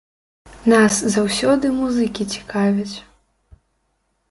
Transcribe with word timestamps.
Нас 0.71 0.93
заўсёды 1.15 1.65
музыкі 1.81 2.23
цікавяць. 2.37 2.95